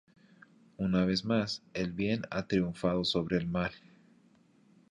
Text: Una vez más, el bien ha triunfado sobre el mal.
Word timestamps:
Una 0.77 1.05
vez 1.05 1.23
más, 1.25 1.61
el 1.75 1.91
bien 1.91 2.23
ha 2.31 2.47
triunfado 2.47 3.05
sobre 3.05 3.37
el 3.37 3.45
mal. 3.45 3.69